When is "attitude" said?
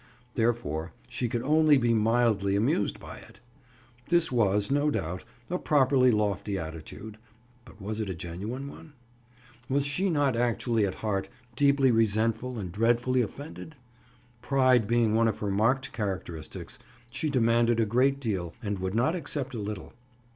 6.57-7.19